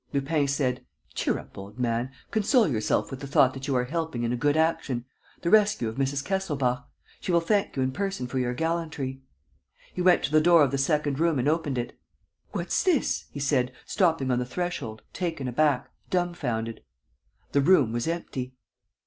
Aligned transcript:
Lupin 0.13 0.47
said: 0.47 0.83
"Cheer 1.13 1.37
up, 1.37 1.55
old 1.59 1.77
man! 1.77 2.09
Console 2.31 2.67
yourself 2.67 3.11
with 3.11 3.19
the 3.19 3.27
thought 3.27 3.53
that 3.53 3.67
you 3.67 3.75
are 3.75 3.83
helping 3.83 4.23
in 4.23 4.33
a 4.33 4.35
good 4.35 4.57
action, 4.57 5.05
the 5.43 5.51
rescue 5.51 5.87
of 5.87 5.97
Mrs. 5.97 6.25
Kesselbach. 6.25 6.85
She 7.19 7.31
will 7.31 7.39
thank 7.39 7.75
you 7.75 7.83
in 7.83 7.91
person 7.91 8.25
for 8.25 8.39
your 8.39 8.55
gallantry." 8.55 9.21
He 9.93 10.01
went 10.01 10.23
to 10.23 10.31
the 10.31 10.41
door 10.41 10.63
of 10.63 10.71
the 10.71 10.79
second 10.79 11.19
room 11.19 11.37
and 11.37 11.47
opened 11.47 11.77
it: 11.77 11.95
"What's 12.51 12.81
this?" 12.81 13.25
he 13.29 13.39
said, 13.39 13.73
stopping 13.85 14.31
on 14.31 14.39
the 14.39 14.43
threshold, 14.43 15.03
taken 15.13 15.47
aback, 15.47 15.87
dumfounded. 16.09 16.81
The 17.51 17.61
room 17.61 17.91
was 17.93 18.07
empty. 18.07 18.55